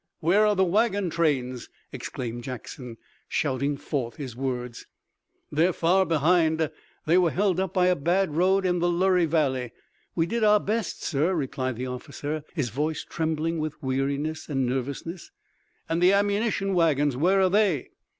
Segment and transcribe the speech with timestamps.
[0.19, 4.87] "Where are the wagon trains?" exclaimed Jackson, shouting forth his words.
[5.51, 6.71] "They're far behind.
[7.05, 9.73] They were held up by a bad road in the Luray valley.
[10.15, 15.29] We did our best, sir," replied the officer, his voice trembling with weariness and nervousness.
[15.87, 17.89] "And the ammunition wagons, where are they?"